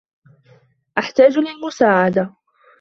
أحتاج 0.97 1.37
للمساعدة. 1.39 2.35